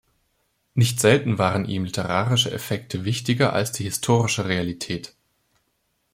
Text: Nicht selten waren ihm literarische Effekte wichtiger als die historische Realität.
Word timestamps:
Nicht 0.73 0.99
selten 0.99 1.37
waren 1.37 1.65
ihm 1.65 1.85
literarische 1.85 2.49
Effekte 2.49 3.05
wichtiger 3.05 3.53
als 3.53 3.71
die 3.71 3.83
historische 3.83 4.45
Realität. 4.45 5.13